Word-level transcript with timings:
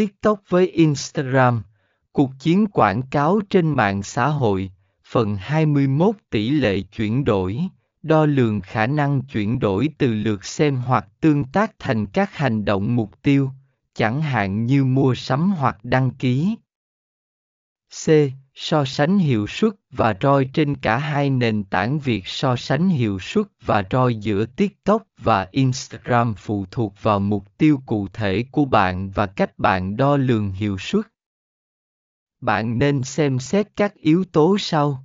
TikTok 0.00 0.40
với 0.48 0.66
Instagram, 0.66 1.62
cuộc 2.12 2.30
chiến 2.38 2.66
quảng 2.66 3.02
cáo 3.02 3.40
trên 3.50 3.68
mạng 3.76 4.02
xã 4.02 4.26
hội, 4.26 4.70
phần 5.04 5.36
21 5.36 6.16
tỷ 6.30 6.50
lệ 6.50 6.80
chuyển 6.80 7.24
đổi, 7.24 7.58
đo 8.02 8.26
lường 8.26 8.60
khả 8.60 8.86
năng 8.86 9.22
chuyển 9.22 9.58
đổi 9.58 9.88
từ 9.98 10.14
lượt 10.14 10.44
xem 10.44 10.76
hoặc 10.76 11.06
tương 11.20 11.44
tác 11.44 11.72
thành 11.78 12.06
các 12.06 12.36
hành 12.36 12.64
động 12.64 12.96
mục 12.96 13.22
tiêu, 13.22 13.50
chẳng 13.94 14.22
hạn 14.22 14.66
như 14.66 14.84
mua 14.84 15.14
sắm 15.14 15.52
hoặc 15.52 15.84
đăng 15.84 16.10
ký. 16.10 16.56
C. 17.90 18.10
So 18.54 18.84
sánh 18.84 19.18
hiệu 19.18 19.46
suất 19.46 19.72
và 19.90 20.14
ROI 20.20 20.44
trên 20.52 20.76
cả 20.76 20.98
hai 20.98 21.30
nền 21.30 21.64
tảng 21.64 21.98
Việc 21.98 22.26
so 22.26 22.56
sánh 22.56 22.88
hiệu 22.88 23.18
suất 23.18 23.46
và 23.64 23.84
ROI 23.90 24.14
giữa 24.14 24.46
TikTok 24.46 25.02
và 25.18 25.48
Instagram 25.50 26.34
phụ 26.34 26.66
thuộc 26.70 26.94
vào 27.02 27.20
mục 27.20 27.58
tiêu 27.58 27.80
cụ 27.86 28.08
thể 28.12 28.44
của 28.52 28.64
bạn 28.64 29.10
và 29.10 29.26
cách 29.26 29.58
bạn 29.58 29.96
đo 29.96 30.16
lường 30.16 30.50
hiệu 30.50 30.78
suất. 30.78 31.06
Bạn 32.40 32.78
nên 32.78 33.02
xem 33.02 33.38
xét 33.38 33.66
các 33.76 33.94
yếu 33.94 34.24
tố 34.24 34.56
sau. 34.58 35.04